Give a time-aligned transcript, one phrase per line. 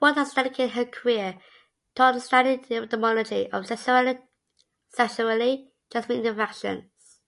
[0.00, 1.38] Ward has dedicated her career
[1.94, 4.18] to understanding the epidemiology of sexually
[5.92, 7.20] transmitted infections.